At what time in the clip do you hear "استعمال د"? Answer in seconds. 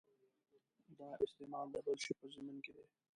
1.25-1.75